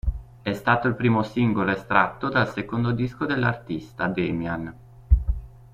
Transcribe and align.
È 0.41 0.51
stato 0.53 0.87
il 0.87 0.95
primo 0.95 1.21
singolo 1.21 1.69
estratto 1.69 2.27
dal 2.29 2.49
secondo 2.49 2.89
disco 2.89 3.27
dell'artista, 3.27 4.07
"Demian". 4.07 4.75